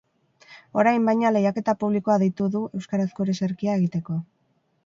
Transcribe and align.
Orain, 0.83 1.03
baina, 1.09 1.31
lehiaketa 1.35 1.77
publikoa 1.83 2.17
deitu 2.25 2.49
du 2.57 2.65
euskarazko 2.81 3.29
ereserkia 3.29 3.81
egiteko. 3.83 4.19